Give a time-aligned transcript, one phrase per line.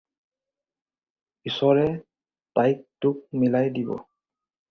[1.51, 1.83] ঈশ্বৰে
[2.59, 3.95] তাইক তোক মিলাই দিব।